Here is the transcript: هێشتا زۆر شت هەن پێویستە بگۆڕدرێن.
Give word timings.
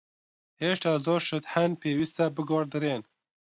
هێشتا 0.61 0.91
زۆر 1.05 1.21
شت 1.29 1.45
هەن 1.53 1.71
پێویستە 1.81 2.25
بگۆڕدرێن. 2.35 3.01